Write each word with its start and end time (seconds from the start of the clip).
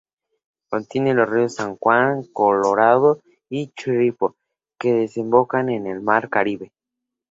Contiene 0.67 1.13
los 1.13 1.29
ríos 1.29 1.53
San 1.53 1.75
Juan, 1.77 2.23
Colorado 2.33 3.21
y 3.49 3.67
Chirripó 3.67 4.35
que 4.79 4.93
desembocan 4.95 5.69
en 5.69 5.85
el 5.85 6.01
Mar 6.01 6.27
Caribe. 6.27 6.71